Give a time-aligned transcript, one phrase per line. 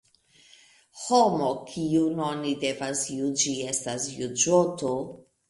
[1.01, 4.97] Homo, kim oni devas juĝi, estas juĝoto.